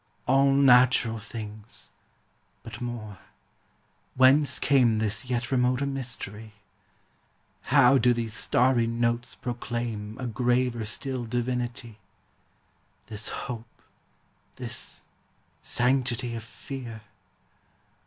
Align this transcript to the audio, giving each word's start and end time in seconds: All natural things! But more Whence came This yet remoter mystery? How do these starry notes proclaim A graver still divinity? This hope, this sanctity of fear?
All 0.25 0.51
natural 0.51 1.19
things! 1.19 1.91
But 2.63 2.81
more 2.81 3.19
Whence 4.15 4.57
came 4.57 4.97
This 4.97 5.25
yet 5.29 5.51
remoter 5.51 5.85
mystery? 5.85 6.53
How 7.65 7.99
do 7.99 8.11
these 8.11 8.33
starry 8.33 8.87
notes 8.87 9.35
proclaim 9.35 10.17
A 10.19 10.25
graver 10.25 10.85
still 10.85 11.25
divinity? 11.25 11.99
This 13.05 13.29
hope, 13.29 13.83
this 14.55 15.05
sanctity 15.61 16.33
of 16.33 16.43
fear? 16.43 17.01